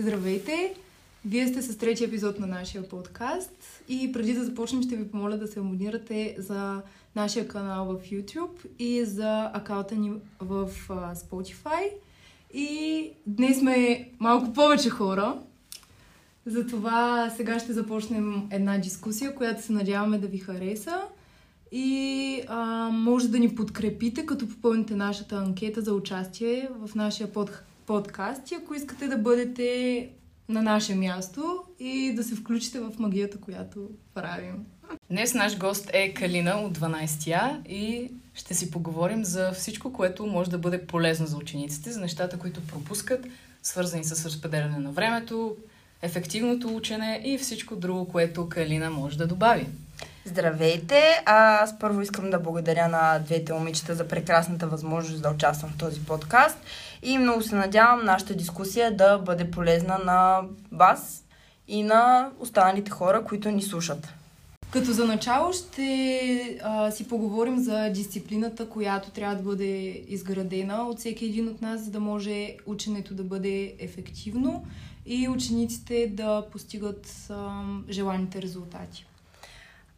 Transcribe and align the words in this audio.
Здравейте! 0.00 0.74
Вие 1.24 1.48
сте 1.48 1.62
с 1.62 1.78
третия 1.78 2.08
епизод 2.08 2.38
на 2.38 2.46
нашия 2.46 2.88
подкаст 2.88 3.82
и 3.88 4.12
преди 4.12 4.34
да 4.34 4.44
започнем 4.44 4.82
ще 4.82 4.96
ви 4.96 5.10
помоля 5.10 5.36
да 5.36 5.46
се 5.46 5.60
абонирате 5.60 6.36
за 6.38 6.82
нашия 7.16 7.48
канал 7.48 7.84
в 7.84 8.10
YouTube 8.10 8.66
и 8.78 9.04
за 9.04 9.50
акаунта 9.54 9.96
ни 9.96 10.12
в 10.40 10.70
Spotify. 11.14 11.90
И 12.54 13.10
днес 13.26 13.58
сме 13.58 14.08
малко 14.18 14.52
повече 14.52 14.90
хора, 14.90 15.38
затова 16.46 17.30
сега 17.36 17.58
ще 17.58 17.72
започнем 17.72 18.48
една 18.50 18.78
дискусия, 18.78 19.34
която 19.34 19.62
се 19.62 19.72
надяваме 19.72 20.18
да 20.18 20.26
ви 20.26 20.38
хареса. 20.38 21.02
И 21.72 22.42
а, 22.48 22.88
може 22.92 23.28
да 23.28 23.38
ни 23.38 23.54
подкрепите, 23.54 24.26
като 24.26 24.48
попълните 24.48 24.94
нашата 24.94 25.36
анкета 25.36 25.80
за 25.80 25.94
участие 25.94 26.68
в 26.86 26.94
нашия 26.94 27.32
под, 27.32 27.62
подкаст. 27.90 28.50
И 28.50 28.54
ако 28.54 28.74
искате 28.74 29.08
да 29.08 29.18
бъдете 29.18 30.08
на 30.48 30.62
наше 30.62 30.94
място 30.94 31.62
и 31.78 32.12
да 32.16 32.24
се 32.24 32.34
включите 32.34 32.80
в 32.80 32.92
магията, 32.98 33.38
която 33.38 33.88
правим. 34.14 34.66
Днес 35.10 35.34
наш 35.34 35.58
гост 35.58 35.90
е 35.92 36.14
Калина 36.14 36.60
от 36.60 36.78
12-я 36.78 37.60
и 37.68 38.10
ще 38.34 38.54
си 38.54 38.70
поговорим 38.70 39.24
за 39.24 39.52
всичко, 39.52 39.92
което 39.92 40.26
може 40.26 40.50
да 40.50 40.58
бъде 40.58 40.86
полезно 40.86 41.26
за 41.26 41.36
учениците, 41.36 41.92
за 41.92 42.00
нещата, 42.00 42.38
които 42.38 42.66
пропускат, 42.66 43.26
свързани 43.62 44.04
с 44.04 44.26
разпределяне 44.26 44.78
на 44.78 44.90
времето, 44.90 45.56
ефективното 46.02 46.76
учене 46.76 47.22
и 47.24 47.38
всичко 47.38 47.76
друго, 47.76 48.08
което 48.08 48.48
Калина 48.48 48.90
може 48.90 49.18
да 49.18 49.26
добави. 49.26 49.66
Здравейте! 50.24 51.02
Аз 51.26 51.78
първо 51.78 52.00
искам 52.00 52.30
да 52.30 52.38
благодаря 52.38 52.88
на 52.88 53.18
двете 53.18 53.52
момичета 53.52 53.94
за 53.94 54.08
прекрасната 54.08 54.66
възможност 54.66 55.22
да 55.22 55.30
участвам 55.30 55.70
в 55.70 55.78
този 55.78 56.00
подкаст 56.00 56.58
и 57.02 57.18
много 57.18 57.42
се 57.42 57.54
надявам 57.54 58.04
нашата 58.04 58.34
дискусия 58.34 58.96
да 58.96 59.18
бъде 59.18 59.50
полезна 59.50 59.98
на 60.04 60.40
вас 60.72 61.24
и 61.68 61.82
на 61.82 62.30
останалите 62.40 62.90
хора, 62.90 63.24
които 63.24 63.50
ни 63.50 63.62
слушат. 63.62 64.08
Като 64.70 64.92
за 64.92 65.04
начало 65.04 65.52
ще 65.52 66.58
а, 66.62 66.90
си 66.90 67.08
поговорим 67.08 67.58
за 67.58 67.90
дисциплината, 67.90 68.68
която 68.68 69.10
трябва 69.10 69.36
да 69.36 69.42
бъде 69.42 70.02
изградена 70.08 70.82
от 70.88 70.98
всеки 70.98 71.24
един 71.24 71.48
от 71.48 71.62
нас, 71.62 71.80
за 71.80 71.90
да 71.90 72.00
може 72.00 72.56
ученето 72.66 73.14
да 73.14 73.24
бъде 73.24 73.74
ефективно 73.78 74.66
и 75.06 75.28
учениците 75.28 76.10
да 76.14 76.44
постигат 76.52 77.26
а, 77.30 77.62
желаните 77.90 78.42
резултати. 78.42 79.06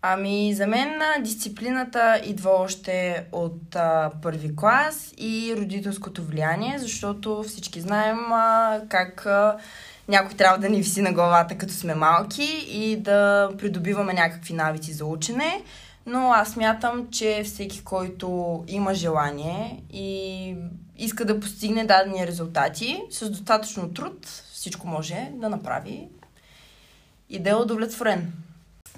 Ами, 0.05 0.55
за 0.55 0.67
мен 0.67 1.01
дисциплината 1.21 2.21
идва 2.25 2.51
още 2.51 3.27
от 3.33 3.77
а, 3.77 4.11
първи 4.23 4.57
клас 4.57 5.15
и 5.19 5.55
родителското 5.57 6.25
влияние, 6.25 6.79
защото 6.79 7.43
всички 7.43 7.81
знаем 7.81 8.33
а, 8.33 8.81
как 8.89 9.27
а, 9.27 9.57
някой 10.09 10.37
трябва 10.37 10.59
да 10.59 10.69
ни 10.69 10.77
виси 10.77 11.03
на 11.03 11.13
главата, 11.13 11.59
като 11.59 11.73
сме 11.73 11.95
малки 11.95 12.67
и 12.69 12.97
да 12.97 13.51
придобиваме 13.59 14.13
някакви 14.13 14.55
навици 14.55 14.93
за 14.93 15.05
учене. 15.05 15.63
Но 16.07 16.33
аз 16.33 16.57
мятам, 16.57 17.09
че 17.11 17.43
всеки, 17.45 17.85
който 17.85 18.65
има 18.69 18.95
желание 18.95 19.83
и 19.93 20.57
иска 20.99 21.25
да 21.25 21.41
постигне 21.41 21.85
дадени 21.85 22.27
резултати, 22.27 23.03
с 23.11 23.31
достатъчно 23.31 23.95
труд 23.95 24.27
всичко 24.53 24.87
може 24.87 25.29
да 25.35 25.49
направи 25.49 26.09
и 27.31 27.39
да 27.39 27.51
е 27.51 27.55
удовлетворен. 27.55 28.33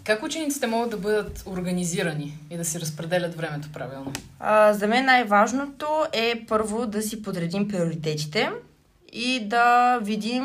Как 0.05 0.22
учениците 0.22 0.66
могат 0.66 0.91
да 0.91 0.97
бъдат 0.97 1.42
организирани 1.47 2.38
и 2.50 2.56
да 2.56 2.64
си 2.64 2.80
разпределят 2.80 3.34
времето 3.34 3.69
правилно? 3.72 4.12
А, 4.41 4.72
за 4.72 4.86
мен 4.86 5.05
най-важното 5.05 5.86
е 6.12 6.44
първо 6.48 6.86
да 6.86 7.02
си 7.02 7.22
подредим 7.22 7.69
приоритетите 7.69 8.50
и 9.12 9.48
да 9.48 9.98
видим 10.02 10.44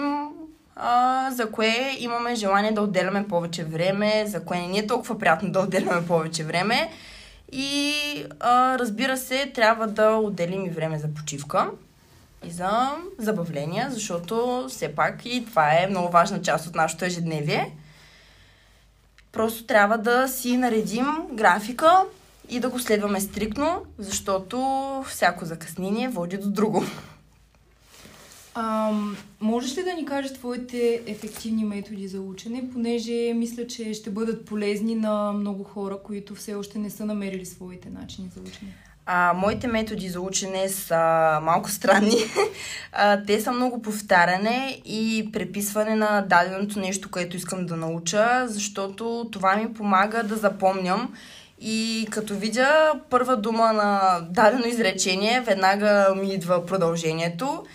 а, 0.75 1.31
за 1.31 1.51
кое 1.51 1.95
имаме 1.99 2.35
желание 2.35 2.71
да 2.71 2.81
отделяме 2.81 3.27
повече 3.27 3.63
време, 3.63 4.23
за 4.27 4.43
кое 4.45 4.57
не 4.57 4.67
ни 4.67 4.79
е 4.79 4.87
толкова 4.87 5.19
приятно 5.19 5.51
да 5.51 5.59
отделяме 5.59 6.07
повече 6.07 6.43
време. 6.43 6.91
И 7.51 7.93
а, 8.39 8.79
разбира 8.79 9.17
се, 9.17 9.51
трябва 9.53 9.87
да 9.87 10.09
отделим 10.09 10.65
и 10.65 10.69
време 10.69 10.99
за 10.99 11.13
почивка 11.13 11.69
и 12.47 12.51
за 12.51 12.91
забавления, 13.17 13.87
защото 13.89 14.65
все 14.69 14.95
пак 14.95 15.25
и 15.25 15.45
това 15.45 15.73
е 15.73 15.87
много 15.89 16.11
важна 16.11 16.41
част 16.41 16.67
от 16.67 16.75
нашето 16.75 17.05
ежедневие. 17.05 17.71
Просто 19.31 19.63
трябва 19.63 19.97
да 19.97 20.27
си 20.27 20.57
наредим 20.57 21.05
графика 21.33 22.03
и 22.49 22.59
да 22.59 22.69
го 22.69 22.79
следваме 22.79 23.21
стрикно, 23.21 23.85
защото 23.97 24.59
всяко 25.07 25.45
закъснение 25.45 26.09
води 26.09 26.37
до 26.37 26.49
друго. 26.49 26.83
А, 28.55 28.91
можеш 29.41 29.77
ли 29.77 29.83
да 29.83 29.93
ни 29.93 30.05
кажеш 30.05 30.33
твоите 30.33 31.01
ефективни 31.05 31.65
методи 31.65 32.07
за 32.07 32.21
учене, 32.21 32.69
понеже 32.73 33.33
мисля, 33.35 33.67
че 33.67 33.93
ще 33.93 34.09
бъдат 34.09 34.45
полезни 34.45 34.95
на 34.95 35.31
много 35.31 35.63
хора, 35.63 35.97
които 36.03 36.35
все 36.35 36.55
още 36.55 36.79
не 36.79 36.89
са 36.89 37.05
намерили 37.05 37.45
своите 37.45 37.89
начини 37.89 38.29
за 38.35 38.41
учене? 38.41 38.73
А, 39.11 39.33
моите 39.33 39.67
методи 39.67 40.09
за 40.09 40.21
учене 40.21 40.69
са 40.69 40.97
малко 41.43 41.69
странни. 41.69 42.15
А, 42.91 43.23
те 43.27 43.41
са 43.41 43.51
много 43.51 43.81
повтаряне 43.81 44.81
и 44.85 45.29
преписване 45.33 45.95
на 45.95 46.21
даденото 46.21 46.79
нещо, 46.79 47.11
което 47.11 47.37
искам 47.37 47.65
да 47.65 47.75
науча, 47.75 48.45
защото 48.47 49.29
това 49.31 49.55
ми 49.55 49.73
помага 49.73 50.23
да 50.23 50.35
запомням 50.35 51.13
и 51.61 52.07
като 52.11 52.35
видя 52.35 52.93
първа 53.09 53.37
дума 53.37 53.73
на 53.73 54.19
дадено 54.29 54.65
изречение, 54.65 55.41
веднага 55.41 56.15
ми 56.15 56.33
идва 56.33 56.65
продължението. 56.65 57.65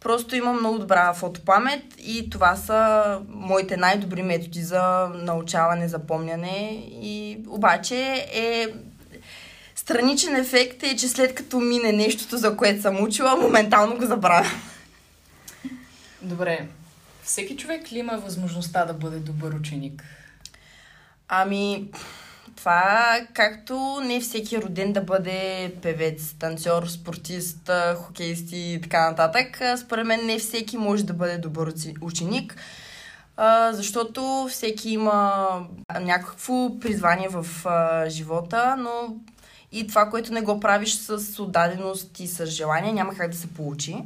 Просто 0.00 0.36
имам 0.36 0.58
много 0.58 0.78
добра 0.78 1.14
фотопамет 1.14 1.82
и 1.98 2.30
това 2.30 2.56
са 2.56 3.02
моите 3.28 3.76
най-добри 3.76 4.22
методи 4.22 4.62
за 4.62 5.08
научаване, 5.14 5.88
запомняне. 5.88 6.84
И 7.02 7.38
обаче 7.48 8.26
е 8.34 8.66
Страничен 9.82 10.36
ефект 10.36 10.82
е, 10.82 10.96
че 10.96 11.08
след 11.08 11.34
като 11.34 11.60
мине 11.60 11.92
нещото, 11.92 12.36
за 12.36 12.56
което 12.56 12.82
съм 12.82 13.02
учила, 13.02 13.36
моментално 13.36 13.98
го 13.98 14.06
забравя. 14.06 14.50
Добре. 16.22 16.66
Всеки 17.22 17.56
човек 17.56 17.92
ли 17.92 17.98
има 17.98 18.16
възможността 18.16 18.84
да 18.84 18.92
бъде 18.92 19.18
добър 19.18 19.52
ученик? 19.52 20.04
Ами, 21.28 21.90
това 22.56 23.20
както 23.34 24.00
не 24.04 24.20
всеки 24.20 24.56
е 24.56 24.62
роден 24.62 24.92
да 24.92 25.00
бъде 25.00 25.74
певец, 25.82 26.34
танцор, 26.38 26.86
спортист, 26.86 27.70
хокейист 27.96 28.48
и 28.52 28.78
така 28.82 29.10
нататък. 29.10 29.60
Според 29.76 30.06
мен 30.06 30.26
не 30.26 30.38
всеки 30.38 30.76
може 30.76 31.04
да 31.04 31.12
бъде 31.12 31.38
добър 31.38 31.72
ученик, 32.00 32.56
защото 33.70 34.46
всеки 34.50 34.90
има 34.90 35.46
някакво 36.00 36.80
призвание 36.80 37.28
в 37.30 37.46
живота, 38.08 38.76
но 38.78 39.16
и 39.72 39.86
това, 39.86 40.10
което 40.10 40.32
не 40.32 40.42
го 40.42 40.60
правиш 40.60 40.94
с 40.94 41.42
отдаденост 41.42 42.20
и 42.20 42.26
с 42.26 42.46
желание, 42.46 42.92
няма 42.92 43.14
как 43.14 43.30
да 43.30 43.36
се 43.36 43.54
получи. 43.54 43.96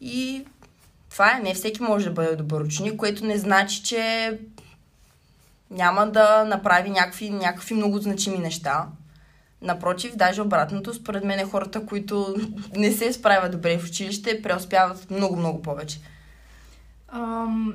И 0.00 0.44
това 1.10 1.36
е. 1.36 1.40
Не 1.40 1.54
всеки 1.54 1.82
може 1.82 2.04
да 2.04 2.12
бъде 2.12 2.36
добър 2.36 2.60
ученик, 2.60 2.96
което 2.96 3.24
не 3.24 3.38
значи, 3.38 3.82
че 3.82 4.38
няма 5.70 6.10
да 6.10 6.44
направи 6.44 6.90
някакви, 6.90 7.30
някакви 7.30 7.74
много 7.74 7.98
значими 7.98 8.38
неща. 8.38 8.86
Напротив, 9.62 10.16
даже 10.16 10.42
обратното, 10.42 10.94
според 10.94 11.24
мен 11.24 11.38
е 11.38 11.44
хората, 11.44 11.86
които 11.86 12.36
не 12.76 12.92
се 12.92 13.12
справят 13.12 13.52
добре 13.52 13.78
в 13.78 13.84
училище, 13.84 14.42
преуспяват 14.42 15.10
много-много 15.10 15.62
повече. 15.62 16.00
Ам, 17.08 17.74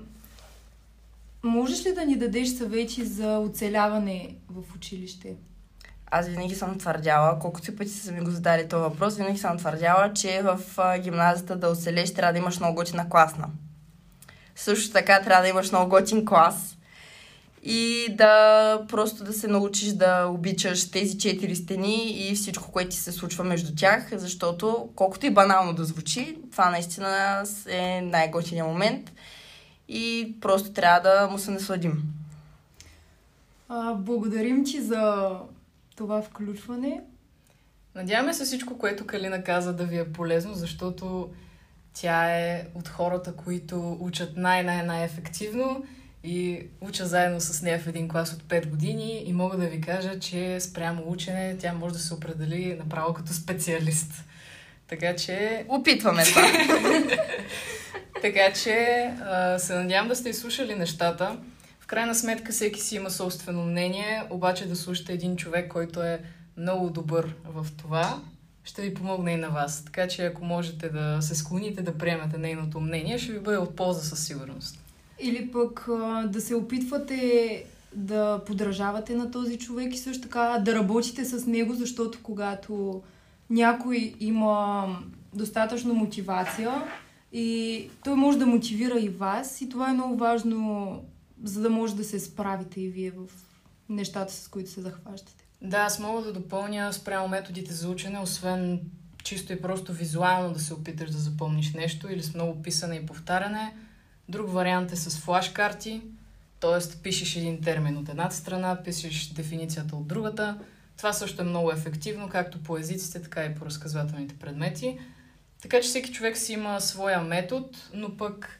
можеш 1.43 1.85
ли 1.85 1.93
да 1.93 2.05
ни 2.05 2.15
дадеш 2.15 2.49
съвети 2.49 3.05
за 3.05 3.37
оцеляване 3.37 4.35
в 4.49 4.75
училище? 4.75 5.35
Аз 6.11 6.27
винаги 6.27 6.55
съм 6.55 6.77
твърдяла, 6.77 7.39
колкото 7.39 7.75
пъти 7.75 7.89
са 7.89 8.11
ми 8.11 8.21
го 8.21 8.31
задали 8.31 8.67
този 8.67 8.81
въпрос, 8.81 9.15
винаги 9.15 9.37
съм 9.37 9.57
твърдяла, 9.57 10.13
че 10.13 10.41
в 10.43 10.59
гимназията 10.99 11.55
да 11.55 11.69
оцелеш 11.69 12.13
трябва 12.13 12.33
да 12.33 12.39
имаш 12.39 12.59
много 12.59 12.75
готина 12.75 13.09
класна. 13.09 13.47
Също 14.55 14.93
така 14.93 15.21
трябва 15.21 15.41
да 15.41 15.49
имаш 15.49 15.71
много 15.71 15.89
готин 15.89 16.25
клас 16.25 16.77
и 17.63 18.07
да 18.17 18.85
просто 18.89 19.23
да 19.23 19.33
се 19.33 19.47
научиш 19.47 19.87
да 19.87 20.25
обичаш 20.25 20.91
тези 20.91 21.17
четири 21.17 21.55
стени 21.55 22.11
и 22.11 22.35
всичко, 22.35 22.71
което 22.71 22.89
ти 22.89 22.97
се 22.97 23.11
случва 23.11 23.43
между 23.43 23.75
тях, 23.75 24.09
защото 24.11 24.89
колкото 24.95 25.25
и 25.25 25.33
банално 25.33 25.73
да 25.73 25.85
звучи, 25.85 26.37
това 26.51 26.69
наистина 26.69 27.43
е 27.69 28.01
най-готиният 28.01 28.67
момент 28.67 29.11
и 29.87 30.35
просто 30.41 30.71
трябва 30.71 31.09
да 31.09 31.27
му 31.31 31.39
се 31.39 31.51
насладим. 31.51 32.03
А, 33.69 33.93
благодарим 33.93 34.65
ти 34.65 34.81
за 34.81 35.31
това 35.97 36.21
включване. 36.21 37.01
Надяваме 37.95 38.33
се 38.33 38.45
всичко, 38.45 38.77
което 38.77 39.07
Калина 39.07 39.43
каза 39.43 39.73
да 39.73 39.85
ви 39.85 39.97
е 39.97 40.13
полезно, 40.13 40.53
защото 40.53 41.29
тя 41.93 42.37
е 42.37 42.67
от 42.75 42.87
хората, 42.87 43.33
които 43.33 43.97
учат 43.99 44.37
най-най-най-ефективно 44.37 45.85
и 46.23 46.67
уча 46.81 47.05
заедно 47.05 47.41
с 47.41 47.61
нея 47.61 47.79
в 47.79 47.87
един 47.87 48.07
клас 48.07 48.33
от 48.33 48.43
5 48.43 48.67
години 48.67 49.23
и 49.25 49.33
мога 49.33 49.57
да 49.57 49.67
ви 49.67 49.81
кажа, 49.81 50.19
че 50.19 50.59
спрямо 50.59 51.03
учене 51.07 51.57
тя 51.57 51.73
може 51.73 51.93
да 51.93 51.99
се 51.99 52.13
определи 52.13 52.75
направо 52.79 53.13
като 53.13 53.33
специалист. 53.33 54.11
Така 54.87 55.15
че... 55.15 55.65
Опитваме 55.69 56.23
това. 56.23 56.41
Така 58.21 58.53
че 58.53 59.09
се 59.57 59.75
надявам 59.75 60.07
да 60.07 60.15
сте 60.15 60.29
изслушали 60.29 60.75
нещата. 60.75 61.37
Крайна 61.87 62.15
сметка 62.15 62.51
всеки 62.51 62.81
си 62.81 62.95
има 62.95 63.09
собствено 63.09 63.63
мнение, 63.63 64.23
обаче 64.29 64.67
да 64.67 64.75
слушате 64.75 65.13
един 65.13 65.35
човек, 65.35 65.71
който 65.71 66.01
е 66.01 66.21
много 66.57 66.89
добър 66.89 67.35
в 67.45 67.67
това, 67.77 68.21
ще 68.63 68.81
ви 68.81 68.93
помогне 68.93 69.31
и 69.31 69.37
на 69.37 69.49
вас. 69.49 69.85
Така 69.85 70.07
че 70.07 70.25
ако 70.25 70.45
можете 70.45 70.89
да 70.89 71.21
се 71.21 71.35
склоните 71.35 71.81
да 71.81 71.97
приемете 71.97 72.37
нейното 72.37 72.79
мнение, 72.79 73.17
ще 73.17 73.31
ви 73.31 73.39
бъде 73.39 73.57
от 73.57 73.75
полза 73.75 74.01
със 74.01 74.25
сигурност. 74.25 74.79
Или 75.19 75.51
пък 75.51 75.89
да 76.25 76.41
се 76.41 76.55
опитвате 76.55 77.63
да 77.93 78.41
подражавате 78.45 79.15
на 79.15 79.31
този 79.31 79.57
човек 79.57 79.95
и 79.95 79.97
също 79.97 80.23
така 80.23 80.61
да 80.65 80.75
работите 80.75 81.25
с 81.25 81.47
него, 81.47 81.73
защото 81.73 82.19
когато 82.23 83.01
някой 83.49 84.15
има 84.19 84.87
достатъчно 85.33 85.93
мотивация 85.93 86.83
и 87.31 87.89
той 88.03 88.15
може 88.15 88.37
да 88.37 88.45
мотивира 88.45 88.99
и 88.99 89.09
вас 89.09 89.61
и 89.61 89.69
това 89.69 89.89
е 89.89 89.93
много 89.93 90.17
важно, 90.17 91.01
за 91.43 91.61
да 91.61 91.69
може 91.69 91.95
да 91.95 92.03
се 92.03 92.19
справите 92.19 92.81
и 92.81 92.89
вие 92.89 93.11
в 93.11 93.25
нещата, 93.89 94.33
с 94.33 94.47
които 94.47 94.69
се 94.69 94.81
захващате. 94.81 95.43
Да, 95.61 95.77
аз 95.77 95.99
мога 95.99 96.21
да 96.21 96.33
допълня 96.33 96.93
спрямо 96.93 97.27
методите 97.27 97.73
за 97.73 97.89
учене, 97.89 98.19
освен 98.19 98.81
чисто 99.23 99.53
и 99.53 99.61
просто 99.61 99.93
визуално 99.93 100.53
да 100.53 100.59
се 100.59 100.73
опиташ 100.73 101.11
да 101.11 101.17
запомниш 101.17 101.73
нещо 101.73 102.11
или 102.11 102.23
с 102.23 102.33
много 102.33 102.61
писане 102.61 102.95
и 102.95 103.05
повтаряне. 103.05 103.75
Друг 104.29 104.53
вариант 104.53 104.91
е 104.91 104.95
с 104.95 105.17
флашкарти, 105.17 106.01
т.е. 106.59 107.01
пишеш 107.01 107.35
един 107.35 107.61
термин 107.61 107.97
от 107.97 108.09
едната 108.09 108.35
страна, 108.35 108.83
пишеш 108.83 109.27
дефиницията 109.27 109.95
от 109.95 110.07
другата. 110.07 110.59
Това 110.97 111.13
също 111.13 111.41
е 111.41 111.45
много 111.45 111.71
ефективно, 111.71 112.29
както 112.29 112.63
по 112.63 112.77
езиците, 112.77 113.21
така 113.21 113.45
и 113.45 113.55
по 113.55 113.65
разказвателните 113.65 114.35
предмети. 114.35 114.99
Така 115.61 115.81
че 115.81 115.89
всеки 115.89 116.13
човек 116.13 116.37
си 116.37 116.53
има 116.53 116.81
своя 116.81 117.21
метод, 117.21 117.67
но 117.93 118.17
пък 118.17 118.59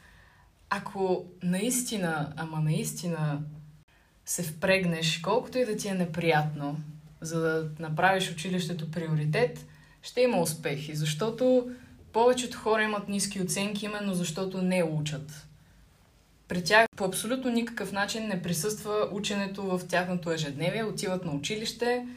ако 0.70 1.26
наистина, 1.44 2.34
ама 2.36 2.60
наистина 2.60 3.42
се 4.26 4.44
впрегнеш, 4.44 5.20
колкото 5.20 5.58
и 5.58 5.66
да 5.66 5.78
ти 5.78 5.88
е 5.88 5.94
неприятно, 5.94 6.78
за 7.22 7.40
да 7.40 7.70
направиш 7.80 8.32
училището 8.32 8.92
приоритет, 8.92 9.66
ще 10.02 10.22
има 10.22 10.42
успехи, 10.42 10.96
защото 10.96 11.72
повечето 12.14 12.58
хора 12.58 12.84
имат 12.84 13.10
ниски 13.10 13.42
оценки, 13.42 13.86
именно 13.86 14.14
защото 14.14 14.62
не 14.62 14.84
учат. 14.84 15.48
При 16.48 16.64
тях 16.64 16.88
по 16.96 17.06
абсолютно 17.06 17.52
никакъв 17.52 17.92
начин 17.92 18.28
не 18.28 18.42
присъства 18.42 19.10
ученето 19.12 19.64
в 19.64 19.88
тяхното 19.88 20.32
ежедневие. 20.32 20.84
Отиват 20.84 21.26
на 21.26 21.32
училище, 21.32 22.08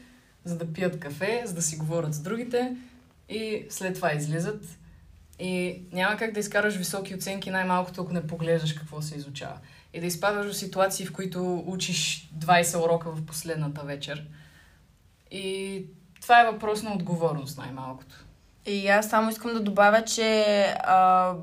за 0.45 0.57
да 0.57 0.73
пият 0.73 0.99
кафе, 0.99 1.43
за 1.45 1.53
да 1.53 1.61
си 1.61 1.77
говорят 1.77 2.13
с 2.13 2.19
другите 2.19 2.75
и 3.29 3.65
след 3.69 3.95
това 3.95 4.13
излизат. 4.13 4.77
И 5.39 5.81
няма 5.91 6.17
как 6.17 6.31
да 6.31 6.39
изкараш 6.39 6.75
високи 6.75 7.15
оценки, 7.15 7.49
най-малкото 7.49 8.01
ако 8.01 8.13
не 8.13 8.27
поглеждаш 8.27 8.73
какво 8.73 9.01
се 9.01 9.15
изучава. 9.15 9.57
И 9.93 9.99
да 9.99 10.05
изпадаш 10.05 10.51
в 10.51 10.57
ситуации, 10.57 11.05
в 11.05 11.13
които 11.13 11.63
учиш 11.67 12.29
20 12.37 12.85
урока 12.85 13.11
в 13.11 13.25
последната 13.25 13.81
вечер. 13.81 14.23
И 15.31 15.85
това 16.21 16.41
е 16.41 16.51
въпрос 16.51 16.83
на 16.83 16.93
отговорност, 16.93 17.57
най-малкото. 17.57 18.25
И 18.65 18.87
аз 18.87 19.09
само 19.09 19.29
искам 19.29 19.53
да 19.53 19.59
добавя, 19.59 20.03
че 20.03 20.61
а, 20.83 21.33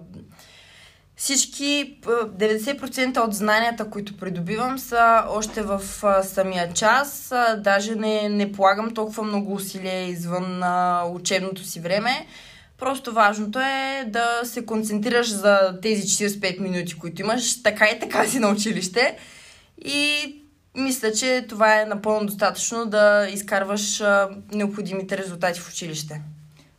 всички 1.17 1.99
90% 2.03 3.19
от 3.19 3.35
знанията, 3.35 3.91
които 3.91 4.17
придобивам, 4.17 4.79
са 4.79 5.25
още 5.29 5.63
в 5.63 5.83
а, 6.03 6.23
самия 6.23 6.73
час. 6.73 7.33
А, 7.33 7.57
даже 7.57 7.95
не, 7.95 8.29
не 8.29 8.53
полагам 8.53 8.95
толкова 8.95 9.23
много 9.23 9.55
усилия 9.55 10.05
извън 10.05 10.63
а, 10.63 11.05
учебното 11.13 11.65
си 11.65 11.81
време. 11.81 12.27
Просто 12.79 13.13
важното 13.13 13.61
е 13.61 14.05
да 14.09 14.41
се 14.45 14.67
концентрираш 14.67 15.29
за 15.31 15.79
тези 15.83 16.03
45 16.03 16.61
минути, 16.61 16.95
които 16.95 17.23
имаш, 17.23 17.63
така 17.63 17.87
и 17.87 17.99
така 18.01 18.27
си 18.27 18.39
на 18.39 18.49
училище. 18.49 19.17
И 19.85 20.35
мисля, 20.77 21.13
че 21.13 21.47
това 21.49 21.81
е 21.81 21.85
напълно 21.85 22.27
достатъчно 22.27 22.87
да 22.87 23.29
изкарваш 23.33 24.03
необходимите 24.53 25.19
резултати 25.19 25.61
в 25.61 25.69
училище. 25.69 26.23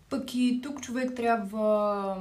Пък 0.09 0.35
и 0.35 0.59
тук 0.63 0.81
човек 0.81 1.11
трябва 1.15 2.15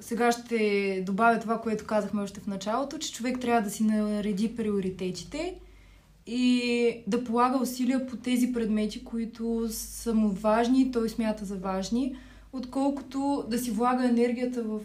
сега 0.00 0.32
ще 0.32 1.02
добавя 1.06 1.40
това, 1.40 1.60
което 1.60 1.86
казахме 1.86 2.22
още 2.22 2.40
в 2.40 2.46
началото, 2.46 2.98
че 2.98 3.12
човек 3.12 3.40
трябва 3.40 3.62
да 3.62 3.70
си 3.70 3.82
нареди 3.82 4.56
приоритетите 4.56 5.54
и 6.26 7.02
да 7.06 7.24
полага 7.24 7.58
усилия 7.58 8.06
по 8.06 8.16
тези 8.16 8.52
предмети, 8.52 9.04
които 9.04 9.68
са 9.70 10.14
му 10.14 10.28
важни 10.28 10.80
и 10.82 10.90
той 10.90 11.08
смята 11.08 11.44
за 11.44 11.56
важни, 11.56 12.16
отколкото 12.56 13.44
да 13.50 13.58
си 13.58 13.70
влага 13.70 14.04
енергията 14.04 14.62
в 14.62 14.80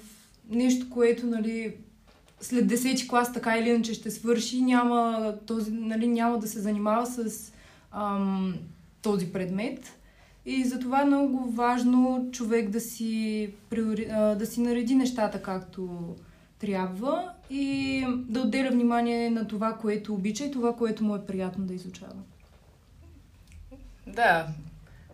нещо, 0.50 0.90
което 0.90 1.26
нали, 1.26 1.76
след 2.42 2.72
10 2.72 3.10
клас 3.10 3.34
така 3.34 3.58
или 3.58 3.70
иначе 3.70 3.94
ще 3.94 4.12
свърши, 4.12 4.62
няма, 4.62 5.34
този, 5.46 5.72
нали, 5.72 6.08
няма 6.08 6.40
да 6.40 6.48
се 6.48 6.60
занимава 6.60 7.06
с 7.06 7.52
ам, 7.92 8.56
този 9.02 9.34
предмет. 9.34 9.98
И 10.46 10.64
затова 10.64 11.02
е 11.02 11.06
много 11.06 11.52
важно 11.52 12.30
човек 12.32 12.70
да 12.70 12.80
си, 12.80 13.50
да 14.10 14.46
си 14.46 14.62
нареди 14.62 14.96
нещата 14.96 15.42
както 15.42 16.16
трябва 16.60 17.30
и 17.50 18.06
да 18.08 18.42
отделя 18.42 18.70
внимание 18.72 19.30
на 19.30 19.48
това, 19.48 19.74
което 19.74 20.14
обича 20.14 20.46
и 20.46 20.52
това, 20.52 20.76
което 20.76 21.04
му 21.04 21.16
е 21.16 21.26
приятно 21.26 21.66
да 21.66 21.74
изучава. 21.74 22.16
Да, 24.08 24.48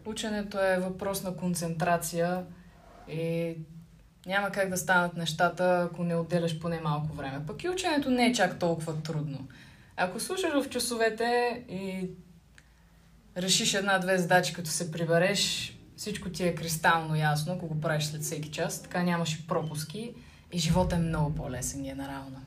ученето 0.08 0.60
е 0.60 0.80
въпрос 0.80 1.24
на 1.24 1.36
концентрация 1.36 2.46
и 3.10 3.56
няма 4.26 4.52
как 4.52 4.70
да 4.70 4.78
станат 4.78 5.18
нещата, 5.18 5.90
ако 5.92 6.04
не 6.04 6.16
отделяш 6.16 6.60
поне 6.60 6.82
малко 6.84 7.14
време. 7.14 7.46
Пък 7.48 7.64
и 7.64 7.70
ученето 7.70 8.10
не 8.10 8.26
е 8.26 8.34
чак 8.34 8.60
толкова 8.60 9.02
трудно. 9.02 9.48
Ако 9.98 10.20
слушаш 10.20 10.54
в 10.54 10.70
часовете 10.70 11.64
и 11.70 12.10
решиш 13.38 13.74
една-две 13.74 14.18
задачи, 14.18 14.54
като 14.54 14.70
се 14.70 14.92
прибереш, 14.92 15.74
всичко 15.98 16.30
ти 16.30 16.44
е 16.44 16.56
кристално 16.56 17.16
ясно, 17.16 17.54
ако 17.54 17.68
го 17.68 17.82
правиш 17.82 18.06
след 18.06 18.22
всеки 18.22 18.52
час, 18.52 18.82
така 18.82 19.04
нямаш 19.04 19.36
и 19.36 19.48
пропуски 19.48 20.14
и 20.52 20.58
живота 20.60 20.96
е 20.96 21.00
много 21.00 21.36
по-лесен 21.36 21.84
генерално. 21.84 22.42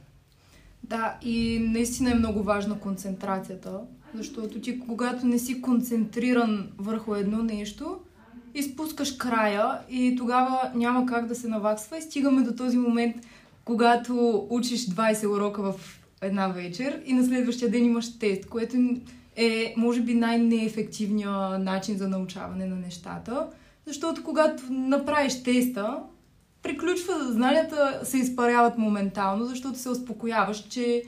Да, 0.82 1.18
и 1.22 1.58
наистина 1.58 2.10
е 2.10 2.14
много 2.14 2.42
важна 2.42 2.80
концентрацията, 2.80 3.80
защото 4.14 4.60
ти 4.60 4.80
когато 4.80 5.26
не 5.26 5.38
си 5.38 5.62
концентриран 5.62 6.68
върху 6.78 7.14
едно 7.14 7.42
нещо, 7.42 7.98
изпускаш 8.54 9.12
края 9.12 9.78
и 9.90 10.16
тогава 10.18 10.70
няма 10.74 11.06
как 11.06 11.26
да 11.26 11.34
се 11.34 11.48
наваксва 11.48 11.98
и 11.98 12.02
стигаме 12.02 12.42
до 12.42 12.52
този 12.52 12.78
момент, 12.78 13.16
когато 13.64 14.46
учиш 14.50 14.86
20 14.86 15.26
урока 15.26 15.62
в 15.62 16.00
една 16.22 16.48
вечер 16.48 17.02
и 17.06 17.12
на 17.12 17.24
следващия 17.24 17.70
ден 17.70 17.84
имаш 17.84 18.18
тест, 18.18 18.46
което 18.46 18.76
е, 19.36 19.74
може 19.76 20.00
би, 20.00 20.14
най-неефективният 20.14 21.62
начин 21.62 21.96
за 21.96 22.08
научаване 22.08 22.66
на 22.66 22.76
нещата. 22.76 23.46
Защото 23.86 24.24
когато 24.24 24.62
направиш 24.72 25.42
теста, 25.42 25.98
приключва, 26.62 27.32
знанията 27.32 28.00
се 28.04 28.18
изпаряват 28.18 28.78
моментално, 28.78 29.44
защото 29.44 29.78
се 29.78 29.88
успокояваш, 29.88 30.68
че 30.68 31.02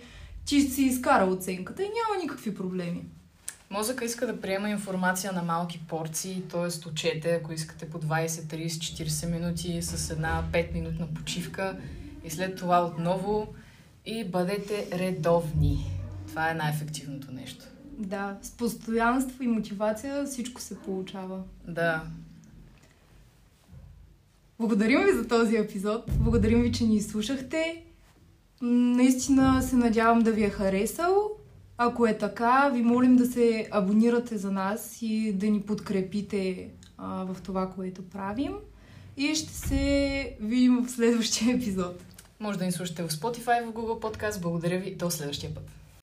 ти 0.45 0.61
си 0.61 0.83
изкарал 0.83 1.33
оценката 1.33 1.83
и 1.83 1.87
няма 1.87 2.23
никакви 2.23 2.55
проблеми. 2.55 3.05
Мозъка 3.71 4.05
иска 4.05 4.27
да 4.27 4.41
приема 4.41 4.71
информация 4.71 5.33
на 5.33 5.43
малки 5.43 5.81
порции, 5.89 6.43
т.е. 6.51 6.89
учете, 6.89 7.31
ако 7.35 7.53
искате 7.53 7.91
по 7.91 8.01
20, 8.01 8.27
30, 8.27 8.67
40 8.67 9.31
минути 9.31 9.83
с 9.83 10.11
една 10.11 10.45
5 10.53 10.73
минутна 10.73 11.07
почивка 11.15 11.79
и 12.25 12.31
след 12.31 12.57
това 12.57 12.87
отново 12.87 13.55
и 14.07 14.25
бъдете 14.25 14.89
редовни. 14.93 15.87
Това 16.29 16.51
е 16.51 16.55
най-ефективното 16.55 17.33
нещо. 17.33 17.65
Да, 17.99 18.39
с 18.43 18.51
постоянство 18.51 19.43
и 19.43 19.47
мотивация 19.47 20.25
всичко 20.25 20.61
се 20.61 20.79
получава. 20.79 21.43
Да. 21.69 22.03
Благодарим 24.59 25.01
ви 25.01 25.13
за 25.13 25.29
този 25.29 25.57
епизод. 25.57 26.05
Благодарим 26.19 26.63
ви, 26.63 26.73
че 26.73 26.85
ни 26.85 27.01
слушахте. 27.01 27.83
Наистина 28.65 29.63
се 29.63 29.77
надявам 29.77 30.21
да 30.21 30.33
ви 30.33 30.45
е 30.45 30.51
харесал. 30.51 31.31
Ако 31.79 32.07
е 32.07 32.19
така, 32.19 32.71
ви 32.75 32.83
молим 32.83 33.17
да 33.17 33.27
се 33.27 33.69
абонирате 33.71 34.39
за 34.39 34.51
нас 34.51 34.99
и 35.03 35.33
да 35.33 35.47
ни 35.47 35.61
подкрепите 35.61 36.69
в 36.99 37.37
това, 37.43 37.71
което 37.71 38.03
правим. 38.03 38.53
И 39.17 39.35
ще 39.35 39.53
се 39.53 40.37
видим 40.41 40.87
в 40.87 40.91
следващия 40.91 41.57
епизод. 41.57 42.03
Може 42.41 42.59
да 42.59 42.65
ни 42.65 42.73
слушате 42.73 43.03
в 43.03 43.09
Spotify, 43.09 43.67
в 43.67 43.73
Google 43.73 44.01
Podcast. 44.01 44.41
Благодаря 44.41 44.79
ви. 44.79 44.95
До 44.95 45.11
следващия 45.11 45.55
път. 45.55 45.82